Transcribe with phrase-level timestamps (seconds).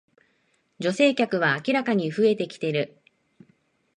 [0.79, 2.97] 女性客は明らかに増えてきてる